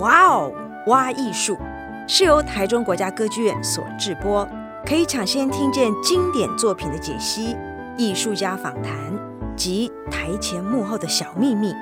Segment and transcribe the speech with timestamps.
[0.00, 0.50] 哇哦，
[0.86, 1.58] 挖艺术
[2.08, 4.48] 是由台中国家歌剧院所制播，
[4.86, 7.54] 可以抢先听见经典作品的解析、
[7.98, 8.94] 艺术家访谈
[9.54, 11.74] 及台前幕后的小秘密。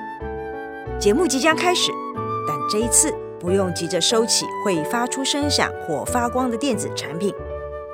[0.99, 1.93] 节目即将开始，
[2.45, 7.33] 但这一次不用急着收起会发出声响或发光的电子产品，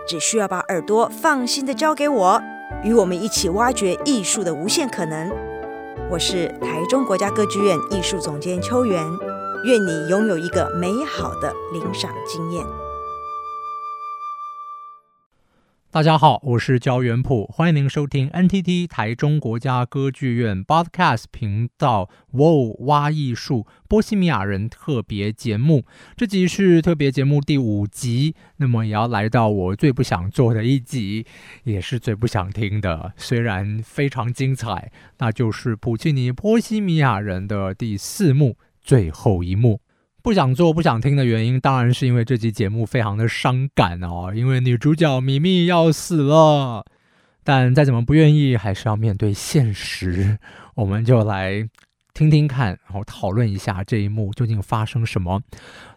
[0.07, 2.41] 只需要把耳朵放心的交给我，
[2.83, 5.31] 与我们一起挖掘艺术的无限可能。
[6.09, 9.03] 我是台中国家歌剧院艺术总监邱元，
[9.65, 12.63] 愿你拥有一个美好的领赏经验。
[15.89, 25.83] 大家好，我是焦元溥，欢迎您收听 NTT 台中国家歌剧院 Podcast 频道《哇哇艺术波西米亚人》特别节目。
[26.15, 31.25] 这集是特别节目第五集，那么也要来到我最不想做的一集，
[31.63, 39.81] 也是最不想听的，虽然非常精彩，那就是普契尼《波西米亚人》的第四幕最后一幕。
[40.21, 46.85] 不想做、不想听的原因，当然是因为这集节目非常的伤感哦，因为女主角咪咪要死了。
[47.43, 50.37] 但再怎么不愿意，还是要面对现实。
[50.75, 51.67] 我们就来
[52.15, 55.41] 听听看，然后讨论一下这一幕究竟发生什么。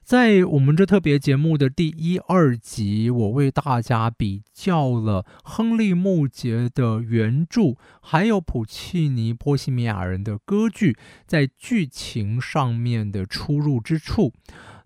[0.03, 14.33] 在我们这特别节目的第一、二集，我为大家比较了亨利·穆杰的原著，还有普契尼《波西米亚人》的歌剧在剧情上面的出入之处。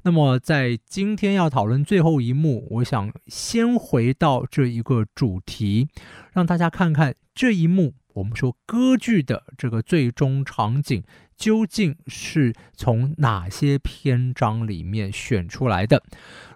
[0.02, 5.88] 那么，在今天要讨论最后一幕，我想先回到这一个主题，
[6.32, 7.94] 让大家看看这一幕。
[8.14, 11.02] 我们说歌剧的这个最终场景。
[11.34, 16.00] 究竟是从哪些篇章里面选出来的？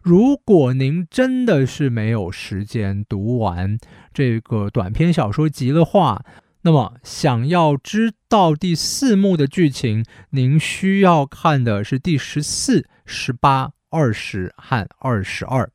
[0.00, 3.76] 如果您真的是没有时间读完
[4.14, 6.24] 这个短篇小说集的话，
[6.62, 15.68] 那么想要知道第四幕的剧情，您需要看的是第十四、十八、二十和二十二。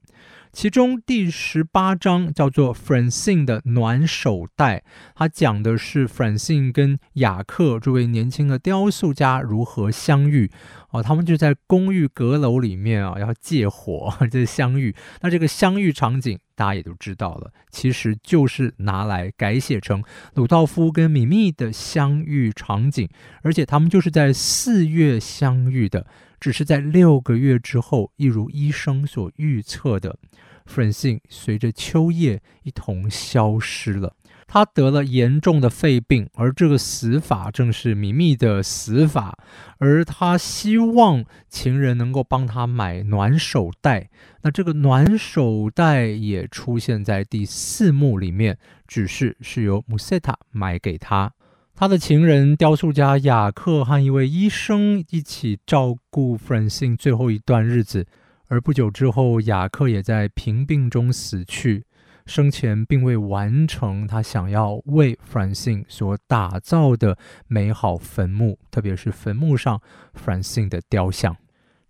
[0.54, 4.84] 其中第十八章叫做 Francine 的暖手袋，
[5.16, 10.52] 它讲的是 Francine 跟雅克这位年轻的雕塑家如何相遇。
[10.90, 14.94] 哦，他们就在公寓阁楼里面啊，要借火 这相遇。
[15.22, 20.04] 那这个相遇场景大家也都知道了，其实就是拿来改写成
[20.34, 23.08] 鲁道夫跟咪咪的相遇场景，
[23.42, 26.06] 而且他们就是在四月相遇的。
[26.42, 30.18] 只是在六个月之后，一如医生所预测的
[30.66, 34.16] ，Francine 随着秋叶一同消失了。
[34.48, 39.38] 他得了严重的肺病，而这个死法正是米密的死法。
[39.78, 44.10] 而他希望情人能够帮他买暖手袋，
[44.42, 51.32] 那这个暖手袋也出现在第四幕里面，只是是由 Musetta 买给他。
[51.82, 58.06] 他的情人雕塑家雅克和一位医生一起照顾 Francine 最后一段日子，
[58.50, 61.84] 而不久之后，雅克也在贫病中死去，
[62.28, 69.82] 生前并未完成他想要为 Francine 所打造的美好坟墓，特别是坟墓上
[70.14, 71.36] Francine 的雕像。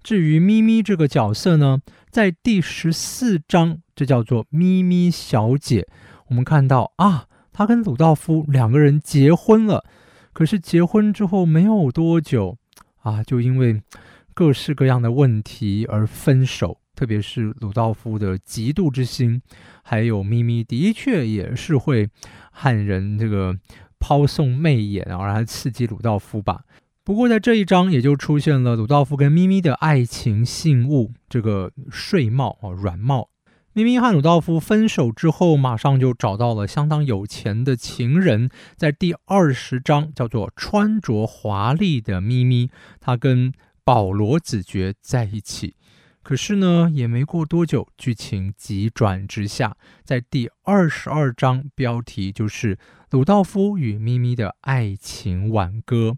[0.02, 5.86] 至于咪咪这个角色呢，在第十四章，这叫做咪咪小姐，
[6.28, 7.26] 我们看到啊。
[7.52, 9.84] 他跟鲁道夫两个人结婚了，
[10.34, 12.58] 可是结婚之后没有多久
[13.02, 13.82] 啊，就因为
[14.34, 16.78] 各式各样的问题而分手。
[16.94, 19.42] 特别是鲁道夫的嫉妒之心，
[19.82, 22.08] 还有咪咪的确也是会
[22.52, 23.58] 汉人这个
[24.00, 26.64] 抛送媚眼啊，然后刺激鲁道夫吧。
[27.04, 33.31] 不过在这一章也就出现了鲁道夫跟咪咪的爱情信物，这个睡帽啊，软帽。
[33.74, 38.50] 咪咪和鲁道夫分手之后，马上就找到了相当有钱的情人。
[38.76, 43.54] 在第二十章，叫做“穿着华丽的咪咪”，他跟
[43.86, 45.76] 保罗子爵在一起。
[46.22, 52.78] 可是呢，也没过多久，剧情急转直下，在第二十二章，标题就是
[53.12, 56.18] “鲁道夫与咪咪的爱情挽歌”。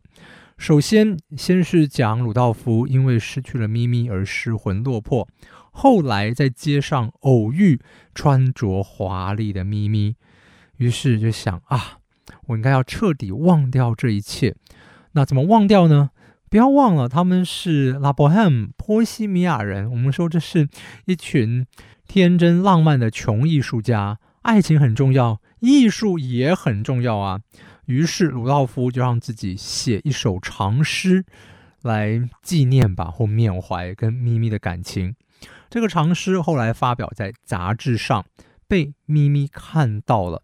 [0.57, 5.27] 首先，先是讲鲁道夫因为失去了咪咪而失魂落魄。
[5.75, 7.81] 后来在街上偶遇
[8.15, 10.15] 穿着华丽的咪咪，
[10.77, 11.97] 于是就想啊，
[12.47, 14.55] 我应该要彻底忘掉这一切。
[15.13, 16.11] 那怎么忘掉呢？
[16.49, 19.89] 不要忘了，他们是拉伯汉波西米亚人。
[19.89, 20.69] 我们说这是
[21.05, 21.65] 一群
[22.07, 27.41] 天真浪漫的穷艺术家，爱情很重要，艺术也很重要啊。
[27.87, 31.25] 于是鲁道夫就让自己写一首长诗
[31.81, 35.15] 来纪念吧，或缅怀跟咪咪的感情。
[35.73, 38.23] 这个长诗后来发表在杂志上，
[38.67, 40.43] 被咪咪看到了。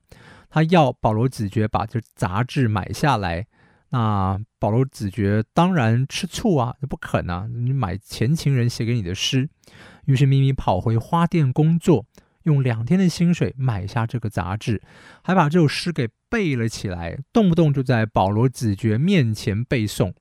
[0.50, 3.46] 他要保罗子爵把这杂志买下来。
[3.92, 9.48] 那保罗子爵当然吃醋啊，不肯啊，你买前情人写给你的诗。
[10.06, 12.08] 于是咪咪跑回花店工作，
[12.46, 14.82] 用两天的薪水买下这个杂志，
[15.22, 20.12] 还把这首诗给背了起来，动不动就在保罗子爵面前背诵。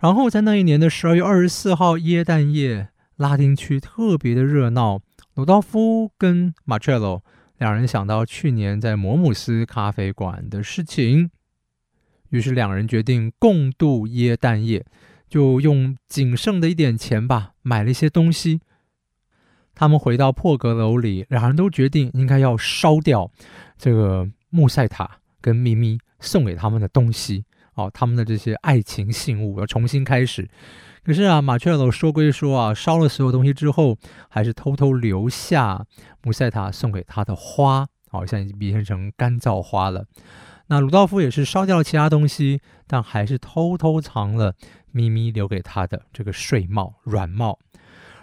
[0.00, 2.89] 然后在那一年的十二月二十四号耶诞夜，
[3.20, 4.98] 拉丁区特别的热闹。
[5.34, 7.22] 鲁道夫跟马切罗
[7.58, 11.30] 两人想到去年在摩姆斯咖啡馆的事情，
[12.30, 14.86] 于是两人决定共度耶诞夜，
[15.28, 18.62] 就用仅剩的一点钱吧，买了一些东西。
[19.74, 23.30] 他们回到破阁楼里，两人都决定应该要烧掉
[23.76, 27.44] 这个穆塞塔跟咪咪送给他们的东西
[27.80, 30.48] 哦，他们的这些爱情信物要重新开始。
[31.02, 33.96] 可是啊，马切罗说归说啊，烧了所有东西之后，
[34.28, 35.86] 还是偷偷留下
[36.22, 40.04] 穆塞塔送给他的花，好像已经变成干燥花了。
[40.66, 44.54] 那鲁道夫也是烧掉了其他东西，但还是偷偷藏了
[44.92, 47.58] 咪咪留给他的这个睡帽软帽。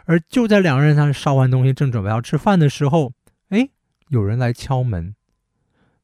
[0.05, 3.11] 而就在两个人他烧完东西，正准备要吃饭的时候，
[3.49, 3.69] 哎，
[4.09, 5.15] 有人来敲门。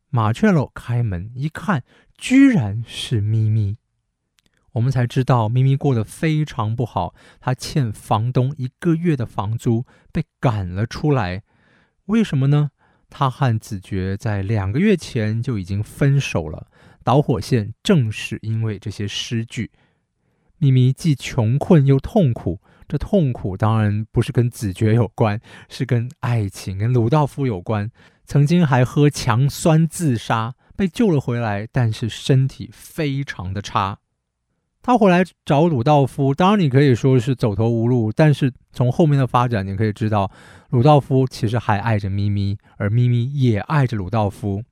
[0.09, 1.83] 马切罗开门一看，
[2.23, 3.75] 居然是咪咪。
[4.71, 11.43] 我们才知道咪咪过得非常不好，他欠房东一个月的房租，被赶了出来。
[12.05, 12.71] 为什么呢？
[13.09, 16.67] 他和子爵在两个月前就已经分手了，
[17.03, 19.71] 导火线正是因为这些诗句。
[20.59, 22.61] 咪咪既穷困又痛苦。
[22.87, 27.91] 这痛苦当然不是跟子爵有关，是跟爱情、跟鲁道夫有关。
[28.25, 33.99] 曾经还喝强酸自杀，被救了回来，但是身体非常的差。
[34.81, 40.29] 他回来找鲁道夫，当然你可以说是走投无路，但是从后面的发展，你可以知道，
[40.71, 44.63] 鲁道夫其实还爱着咪咪，而咪咪也爱着鲁道夫。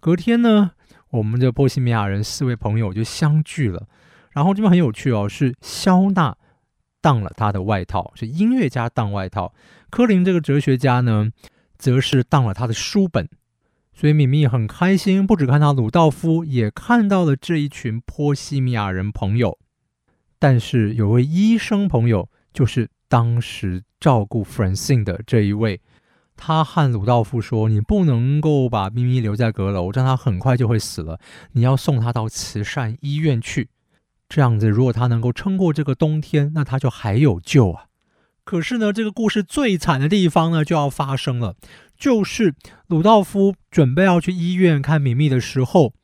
[0.00, 0.72] 隔天呢，
[1.10, 3.86] 我们的波西米亚人四位朋友就相聚了，
[4.32, 6.36] 然后这边很有趣哦，是肖娜。
[7.00, 9.52] 当了他的外套，是音乐家当外套。
[9.90, 11.30] 柯林这个哲学家呢，
[11.76, 13.28] 则是当了他的书本。
[13.94, 19.58] 所以咪咪很开心，不只看到鲁道夫，也看到了这一群波西米亚人朋友。
[20.38, 25.80] 但是有位医生朋友，就是当时照顾 Francine 的这一位，
[26.36, 31.20] 他和鲁道夫说：“你不能够把咪咪留在阁楼，这样他很快就会死了。
[31.52, 33.70] 你要送他到慈善医院去。”
[34.28, 37.86] 这样子，如果他能够撑过这个冬天，那他就还有救啊！
[38.44, 41.56] 可是呢，这个故事最惨的地方呢，就要发生了，
[41.96, 42.54] 就是
[42.86, 45.94] 鲁道夫准备要去医院看咪咪的时候，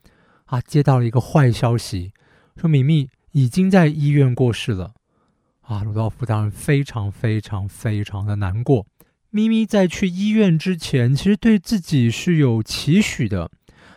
[0.47, 2.13] 啊，接到了一个坏消息，
[2.57, 4.93] 说咪咪已经在医院过世了。
[5.61, 8.87] 啊，鲁道夫当然非常非常非常的难过。
[9.31, 13.51] 咪咪在去医院之前，其实对自己是有期许的。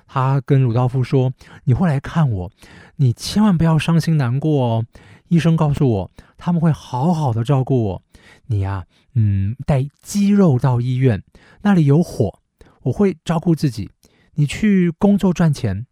[0.06, 1.34] 他跟鲁道夫说
[1.66, 2.51] ：“你会来看我。”
[2.98, 4.86] 你千万不要伤心难过哦！
[5.33, 8.03] 医生告诉我，他们会好好的照顾我。
[8.45, 8.85] 你呀，
[9.15, 11.24] 嗯，带鸡肉到医院，
[11.63, 12.39] 那里有火，
[12.83, 13.89] 我会照顾自己。
[14.35, 15.88] 你去工作赚钱，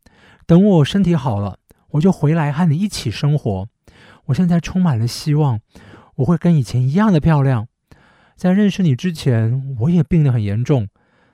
[0.45, 1.57] 等我身体好了，
[1.91, 3.67] 我就回来和你一起生活。
[4.25, 5.59] 我现在充满了希望，
[6.17, 7.67] 我会跟以前一样的漂亮。
[8.35, 10.87] 在认识你之前，我也病得很严重，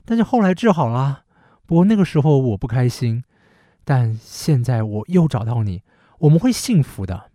[0.06, 1.24] 但是后来治好了。
[1.65, 3.24] 不过那个时候我不开心。
[3.83, 5.81] 但现在我又找到你，
[6.19, 7.26] 我们会幸福的。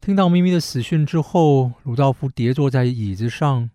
[0.00, 3.68] 听到咪咪的死讯之后，鲁道夫跌坐在椅子上，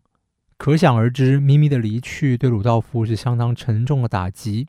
[0.58, 4.67] 可想而知，咪咪的离去对鲁道夫是相当沉重的打击。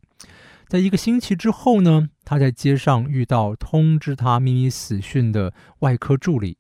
[0.69, 6.59] 在一个星期之后呢，他在街上遇到通知他咪咪死讯的外科助理，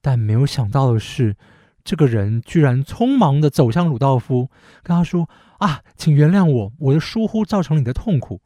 [0.00, 1.36] 但没有想到的是，
[1.84, 4.48] 这个人居然匆忙地走向鲁道夫，
[4.82, 5.28] 跟他说
[5.60, 8.40] ：“啊，请原谅我，我的疏忽造成你的痛苦。”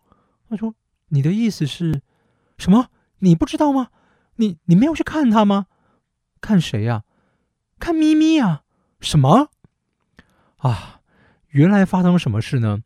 [0.51, 0.75] 他说。
[1.15, 2.01] 你的意思是，
[2.57, 2.87] 什么？
[3.19, 3.89] 你不知道吗？
[4.43, 5.67] 你你没有去看他吗？
[6.41, 7.05] 看谁呀？
[7.79, 8.63] 看咪咪呀？
[9.01, 9.51] 什么？
[10.57, 11.01] 啊，
[11.51, 12.81] 原来发生了什么事呢？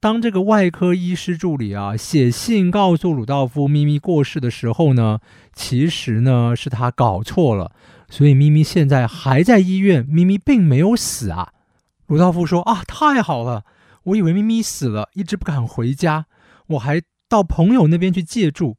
[0.00, 5.20] 当这个外科医师助理啊写信告诉鲁道夫咪咪过世的时候呢，
[5.54, 7.72] 其实呢是他搞错了，
[8.10, 11.54] 所以咪咪现在还在医院，咪咪并没有死啊。
[12.06, 13.64] 鲁道夫说啊，太好了，
[14.04, 16.26] 我以为咪咪死了，一直不敢回家，
[16.66, 17.00] 我还。
[17.30, 18.78] 到朋友那边去借住！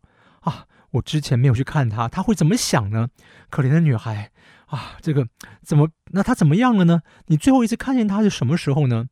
[0.92, 3.10] 我之前没有去看她，她会怎么想呢？
[3.50, 4.32] 可怜的女孩
[4.68, 4.98] 啊！
[5.02, 5.28] 这个
[5.62, 5.90] 怎么？
[6.12, 7.02] 那她怎么样了呢？
[7.28, 9.08] 你最后一次看见她是什么时候呢？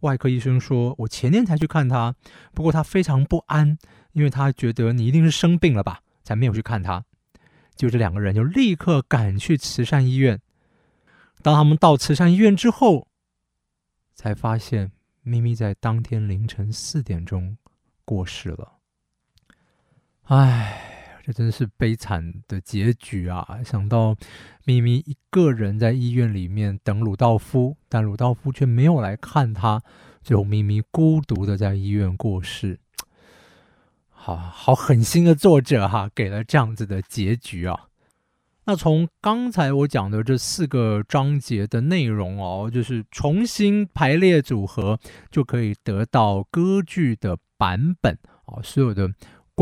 [0.00, 2.14] 外科医生说，我前天才去看她，
[2.52, 3.78] 不过她非常不安，
[4.12, 7.04] 因为她觉得你一定是生病了吧，才没有去看她。
[7.74, 10.40] 就这两个人就立刻赶去慈善医院。
[11.42, 13.08] 当他们到慈善医院之后，
[14.14, 14.92] 才发现
[15.22, 17.56] 咪咪在当天凌晨四点钟。
[18.04, 18.78] 过世了，
[20.24, 20.91] 唉，
[21.24, 23.60] 这真是悲惨的结局啊！
[23.64, 24.16] 想到
[24.64, 29.80] 咪咪一个人在医院里面等鲁道夫，但鲁道夫却没有来看他，
[30.22, 32.80] 最后咪咪孤独的在医院过世。
[34.10, 37.88] 好好狠心的作者哈，给了这样子的结局啊。
[38.64, 44.98] 那从刚才我讲的这四个章节的内容哦，就是重新排列组合，
[45.30, 49.12] 就可以得到歌剧的版本啊，所有的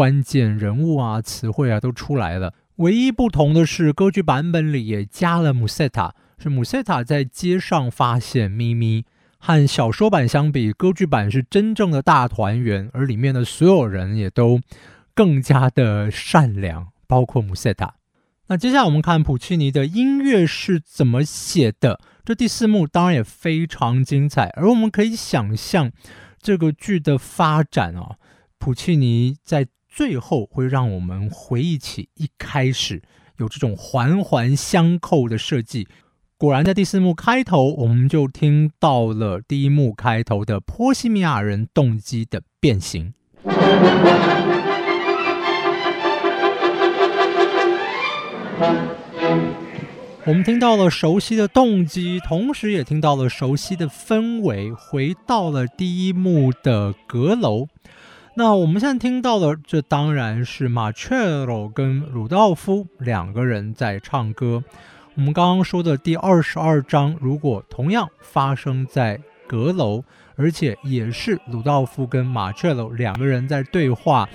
[0.01, 2.55] 关键人物啊、词汇啊都出来了。
[2.77, 9.05] 唯一不同的是，歌剧版本里也加了穆塞塔，是穆塞塔在街上发现咪咪。
[9.39, 14.59] 和小说版相比，歌剧版是真正的大团圆，而里面的所有人也都
[15.15, 17.97] 更加的善良，包括穆塞塔。
[18.47, 22.01] 那接下来我们看普契尼的音乐是怎么写的。
[22.25, 25.93] 这第四幕当然也非常精彩，而我们可以想象
[26.41, 28.17] 这个剧的发展啊，
[28.59, 33.03] 普契尼在最后会让我们回忆起一开始
[33.39, 35.89] 有这种环环相扣的设计。
[36.39, 43.13] 果然，在第四幕开头，我们就听到了第一幕开头的波西米亚人动机的变形。
[50.25, 57.67] 我们听到了熟悉的动机，同时也听到了熟悉的氛围，回到了第一幕的阁楼。
[58.41, 64.65] 那我们现在听到的，这当然是马切罗跟鲁道夫两个人在唱歌。
[65.15, 70.03] 我们刚刚说的第二十二章，如果同样发生在阁楼，
[70.37, 74.27] 而且也是鲁道夫跟马切罗两个人在对话。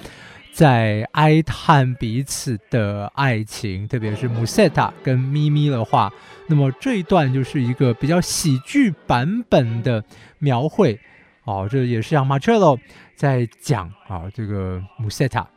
[0.53, 6.13] 在哀叹彼此的爱情，特别是穆塞塔跟咪咪的话，
[6.47, 10.03] 那么这一段就是一个比较喜剧版本的
[10.37, 10.99] 描绘。
[11.45, 12.77] 哦，这也是让马切洛
[13.15, 15.47] 在讲啊，这个穆塞塔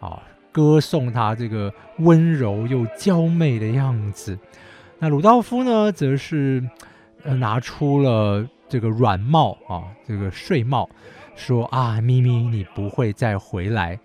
[0.00, 0.20] 啊，
[0.52, 4.38] 歌颂他这个温柔又娇媚的样子。
[4.98, 6.62] 那鲁道夫呢，则是
[7.22, 10.90] 呃拿出了这个软帽啊，这个睡帽，
[11.36, 14.00] 说啊，咪咪，你不会再回来。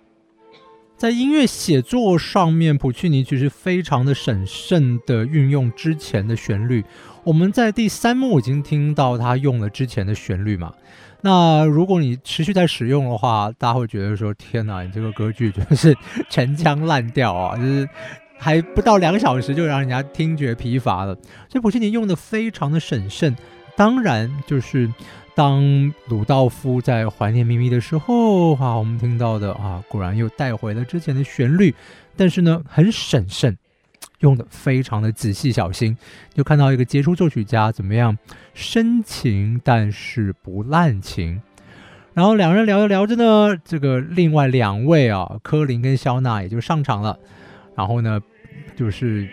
[0.96, 6.86] 在音乐写作上面，普契尼其实非常的审慎的运用之前的旋律。
[7.24, 10.74] 我们在第三幕已经听到他用了之前的旋律嘛。
[11.22, 15.96] 那如果你持续在使用的话，大家会觉得说：“天哪，你这个歌剧就是
[16.30, 17.88] 陈腔滥调啊！” 就是
[18.38, 21.15] 还不到两小时就让人家听觉疲乏了。
[21.50, 23.36] 所以普契尼用的非常的审慎，
[23.75, 24.92] 当然就是。
[25.36, 31.74] 当鲁道夫在怀念咪咪的时候，哈、啊，我们听到的啊，果然又带回了之前的旋律，
[32.15, 33.58] 但是呢，很审慎，
[34.24, 35.96] 用的非常的仔细小心，
[36.34, 38.18] 就看到一个杰出作曲家怎么样
[38.56, 41.39] 深情，但是不滥情。
[42.13, 47.20] 然后两人聊着聊着呢，这个另外两位啊，柯林跟肖娜也就上场了，
[47.75, 48.20] 然后呢，
[48.75, 49.30] 就是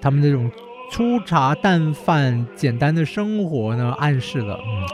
[0.00, 0.50] 他们这种
[0.90, 4.88] 粗茶淡饭、简单的生活呢，暗示了嗯。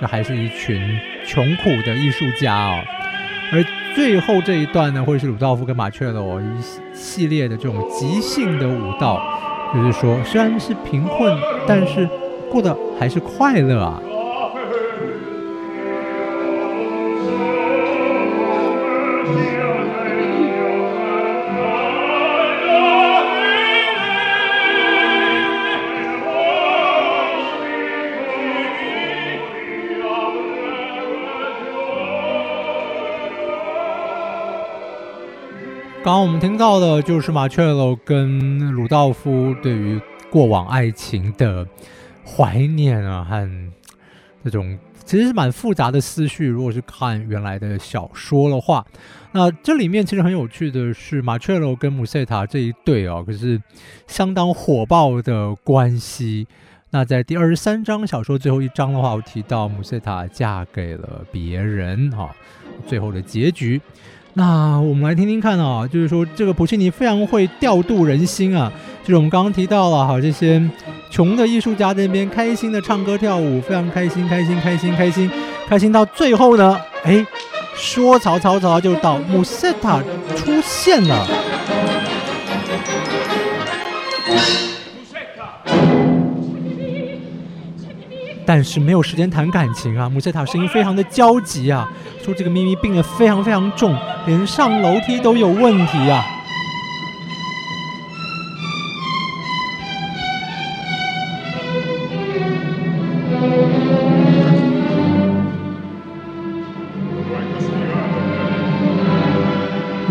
[0.00, 2.82] 这还是一群穷苦的艺术家哦，
[3.52, 3.62] 而
[3.94, 6.44] 最后这一段呢，会是鲁道夫跟马切洛一
[6.94, 9.20] 系列的这种即兴的舞蹈，
[9.74, 12.08] 就是说，虽然是贫困，但是
[12.50, 14.00] 过得还是快乐啊。
[36.04, 40.00] 刚刚我们听到的就是马切洛跟鲁道夫对于
[40.32, 41.64] 过往爱情的
[42.26, 43.72] 怀念啊，和
[44.42, 46.48] 这种其实是蛮复杂的思绪。
[46.48, 48.84] 如果是看原来的小说的话，
[49.30, 53.62] 那这里面其实很有趣的是马切洛跟穆塞塔这一对啊，可是
[54.08, 56.48] 相当火爆的关系。
[56.90, 62.34] 那在第二十三章小说最后一章的话，我提到穆塞塔嫁给了别人哈，
[62.88, 63.80] 最后的结局。
[64.34, 68.72] 那我们来听听看啊，就是说这个普契尼非常会调度人心啊，
[69.02, 70.62] 就是我们刚刚提到了哈，这些
[71.10, 75.30] 穷的艺术家在那边开心的唱歌跳舞，非常开心，开心，开心，开心，
[75.68, 77.24] 开心到最后呢，哎，
[77.74, 80.00] 说曹操曹操就到，穆塞塔
[80.34, 81.26] 出现了。
[88.44, 90.08] 但是没有时间谈感情啊！
[90.08, 91.88] 穆塞塔声音非常的焦急啊，
[92.24, 93.96] 说这个咪咪病得非常非常重，
[94.26, 96.24] 连上楼梯都有问题啊。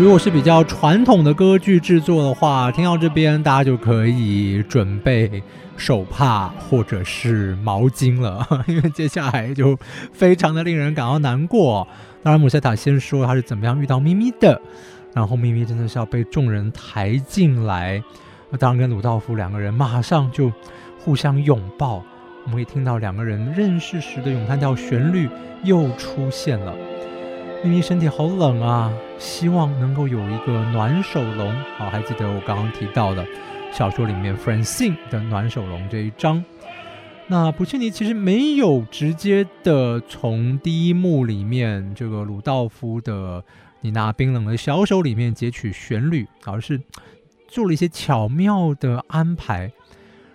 [0.02, 5.40] 如果是比较传统的歌剧制作的话，听到这边大家就可以准备
[5.76, 9.78] 手帕或者是毛巾了， 因为接下来就
[10.12, 11.86] 非常的令人感到难过。
[12.20, 14.60] 当然，姆赛塔先说他是怎么样遇到咪咪的，
[15.14, 18.02] 然后咪咪真的是要被众人抬进来，
[18.58, 20.52] 当然跟鲁道夫两个人马上就
[20.98, 22.02] 互相拥抱。
[22.42, 25.28] 我们可以听到两个人认识时的咏叹调旋律
[25.62, 26.74] 又出现了。
[27.64, 31.54] 咪咪身体好冷啊，希望能够有一个暖手龙。
[31.78, 33.24] 好，还记得我刚刚提到的
[33.72, 36.44] 小说里面 Francine 的暖手龙这一章。
[37.28, 43.44] 那普契尼其实没有直接的从第一幕里面这个鲁道夫的
[43.80, 46.80] 你那冰冷的小手里面截取旋律，而是
[47.46, 49.70] 做了一些巧妙的安排。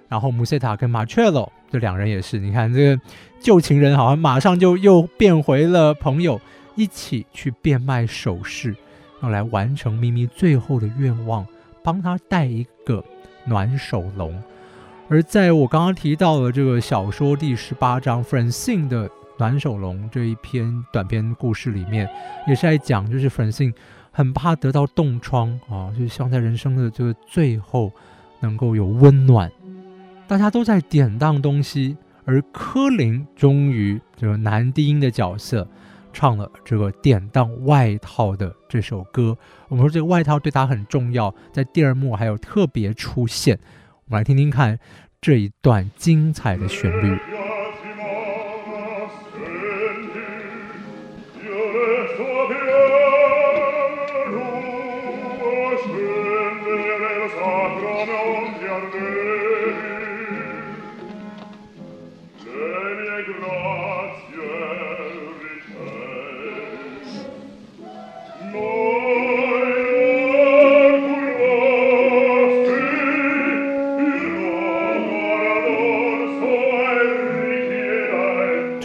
[0.07, 3.01] 然后穆塞塔跟马切洛这两人也是，你看这个
[3.41, 6.39] 旧情人好像马上就又变回了朋友。
[6.77, 8.73] 一起去变卖首饰，
[9.21, 11.45] 用来完成咪咪最后的愿望，
[11.83, 13.03] 帮他带一个
[13.45, 14.41] 暖手龙。
[15.09, 22.07] 而在我刚刚提到的这个小说第十八章 Francine 的暖手龙这一篇短篇故事里面，
[22.47, 23.73] 也是在讲，就是 Francine
[24.11, 27.91] 很怕得到冻疮啊，就是希望在人生的这个最后
[28.39, 29.51] 能够有温暖。
[30.27, 35.67] 大家都在典当东西，而柯林终于这个男低音的角色。
[36.13, 39.37] 唱了这个典当外套的这首歌，
[39.67, 43.59] 我们说这个外套对他很重要，在第二幕还有特别出现，
[44.05, 44.79] 我们来听听看
[45.21, 47.17] 这一段精彩的旋律。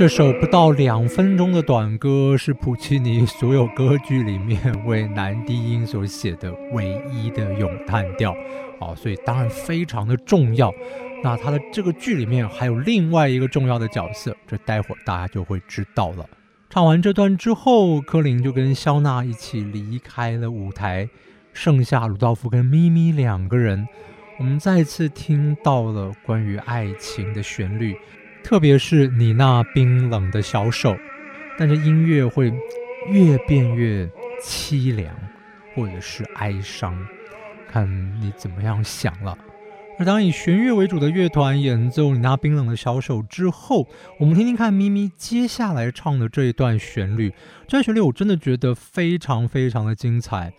[0.03, 8.35] 这首不到两分钟的短歌是普契尼所有歌剧里面为男低音所写的唯一的咏叹调，
[8.81, 10.75] 好，所以当然非常的重要。
[11.23, 16.29] 那他的这个剧里面还有另外一个重要的角色，这待会儿大家就会知道了。
[16.69, 21.09] 唱完这段之后，柯林就跟肖娜一起离开了舞台，
[21.53, 23.87] 剩下鲁道夫跟咪咪两个人。
[24.41, 27.97] 我们再次听到了关于爱情的旋律。
[28.43, 30.97] 特别是你那冰冷的小手，
[31.57, 32.53] 但是音乐会
[33.11, 34.09] 越变越
[34.43, 35.15] 凄凉，
[35.75, 36.99] 或者是哀伤，
[37.69, 37.89] 看
[38.21, 39.37] 你怎么样想了。
[39.99, 43.87] 而当以弦乐为主的乐团演奏你那冰冷的小手之后，
[44.19, 47.31] 我们听听看咪咪接下来唱的这一段旋律。
[47.67, 50.53] 这段旋律我真的觉得非常非常的精彩。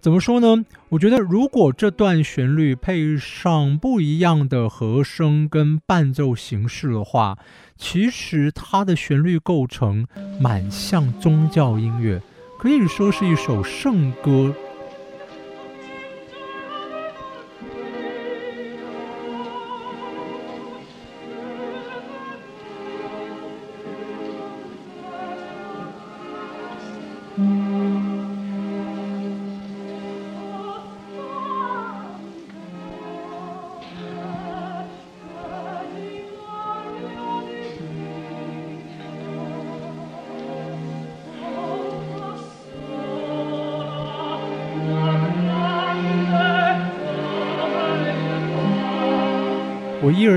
[0.00, 0.64] 怎么说呢？
[0.90, 7.36] 我觉得如果这段旋律配上不一样的和声跟伴奏形式的话，
[7.76, 10.06] 其实它的旋律构成
[10.40, 12.22] 蛮像宗教音乐，
[12.60, 14.54] 可以说是一首圣歌。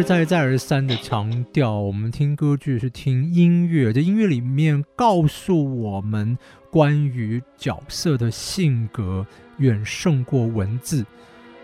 [0.04, 6.38] 再、再而三的强调，我们听歌剧是听音乐，这音乐里面告诉我们
[6.70, 9.26] 关于角色的性格
[9.58, 11.06] 远胜过文字，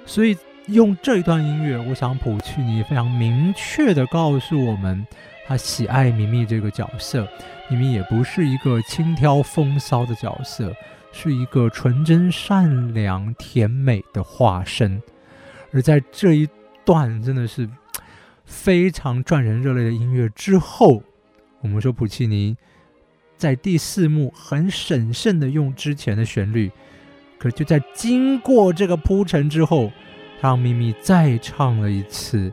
[0.05, 5.05] 所以用这一段音乐，我想普契尼非常明确的告诉我们，
[5.47, 7.27] 他喜爱咪咪这个角色，
[7.69, 10.73] 咪咪也不是一个轻佻风骚的角色，
[11.11, 15.01] 是一个纯真、善良、甜美的化身，
[15.71, 16.47] 而在这一
[16.85, 17.67] 段真的是。
[18.47, 21.03] 非常赚人热泪的音乐之后，
[21.61, 22.55] 我们说普契尼
[23.35, 26.71] 在第四幕很审慎的用之前的旋律，
[27.37, 29.91] 可就在经过这个铺陈之后，
[30.41, 32.51] 让咪咪再唱了一次，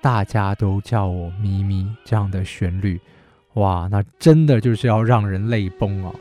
[0.00, 2.98] 大家都叫我咪咪这样的旋律，
[3.54, 6.12] 哇，那真的就是要让人泪崩啊！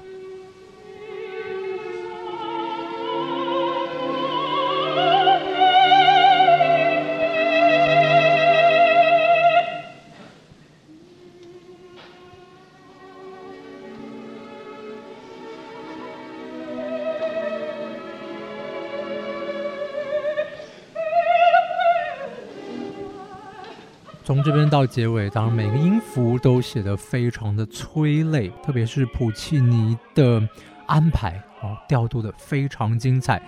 [24.46, 30.48] 这边到结尾，当然每个音符都写得非常的催泪，特别是普契尼的
[30.86, 33.42] 安排哦，调度的非常精彩。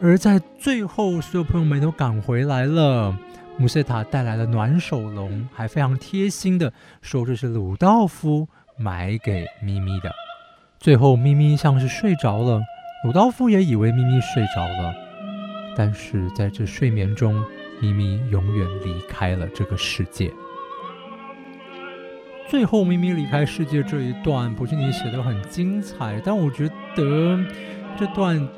[0.00, 3.12] 而在最后，所有朋友们都赶回来了，
[3.56, 8.46] 穆斯塔带来了暖手龙，还非常贴心的说这是鲁道夫
[8.78, 10.12] 买给咪咪的。
[10.78, 12.62] 最后，咪咪像是睡着了，
[13.04, 14.94] 鲁道夫也以为咪咪睡着了，
[15.76, 17.44] 但是在这睡眠中。
[17.80, 20.30] 咪咪永远离开了这个世界。
[22.48, 27.38] 最后，咪咪离开世界这一段，普契尼写的很精彩，但我觉得
[27.96, 28.48] 这段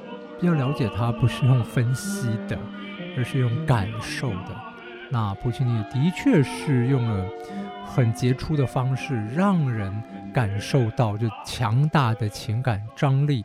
[0.40, 2.58] 要了解它，不是用分析的，
[3.16, 4.56] 而是用感受的。
[5.10, 7.26] 那普契尼的确是用了
[7.84, 13.44] 很杰出的方式，让人感受到这强大的情感张力。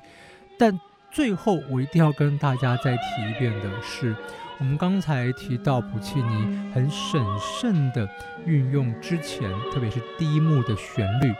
[0.57, 0.79] 但
[1.11, 4.15] 最后，我一定要跟大家再提一遍的是。
[4.59, 8.09] 我们刚才提到普契尼很审慎地
[8.43, 11.31] 运用之前，特别是第一幕的旋律。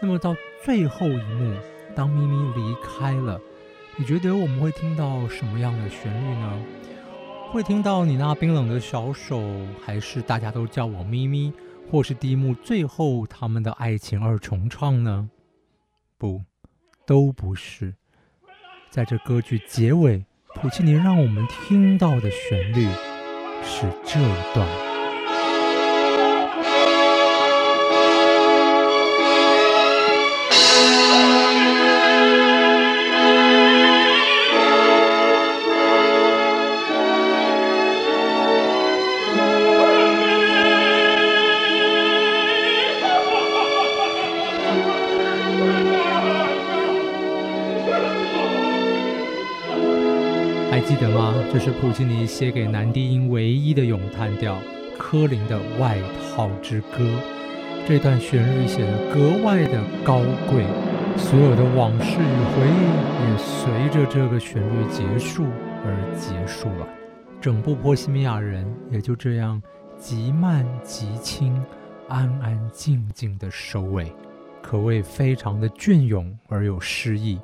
[0.00, 1.54] 那么到最后一幕，
[1.94, 3.38] 当咪咪离开了，
[3.96, 6.62] 你觉得我们会听到什么样的旋律呢？
[7.52, 9.42] 会听到你那冰冷的小手，
[9.84, 11.52] 还是大家都叫我咪咪，
[11.90, 15.28] 或是第一幕最后他们的爱情二重唱呢？
[16.16, 16.42] 不，
[17.04, 17.94] 都不是。
[18.88, 20.24] 在这歌剧结尾。
[20.54, 22.86] 普契尼让我们听到的旋律
[23.64, 24.93] 是这一段。
[50.94, 51.34] 记得吗？
[51.52, 54.56] 这是普契尼写给男低音唯一的咏叹调——
[54.96, 55.98] 科林的《外
[56.36, 56.98] 套之歌》。
[57.84, 60.64] 这段旋律写得格外的高贵，
[61.16, 65.46] 所有的往事与回忆也随着这个旋律结束
[65.84, 66.86] 而结束了。
[67.40, 69.60] 整部《波西米亚人》也就这样
[69.98, 71.60] 极慢极轻、
[72.08, 74.12] 安安静静的收尾，
[74.62, 77.40] 可谓非常的隽永而有诗意。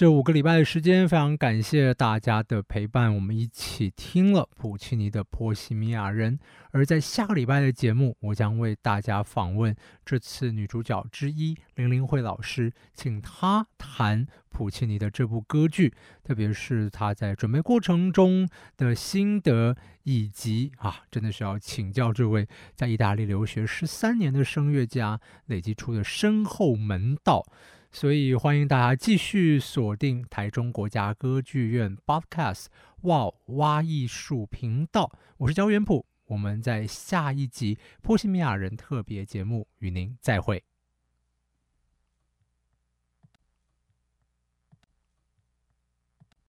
[0.00, 6.38] 这五个礼拜的时间，非常感谢大家的陪伴，我们一起听了普契尼的《波西米亚人》。
[6.70, 15.92] 而在下个礼拜的节目，我将为大家访问这次女主角之一林玲慧老师，请她谈普契尼的这部歌剧，
[16.24, 27.44] 特别是她在准备过程中的心得，以及啊，真的是要请教这位在意大利留学十三年的声乐家累积出的深厚门道。
[27.92, 32.66] 所以欢迎大家继续锁定台中国家歌剧院 Podcast
[33.02, 40.62] 哇挖艺术频道，我是焦元溥，我们在下一集波西米亚人特别节目与您再会。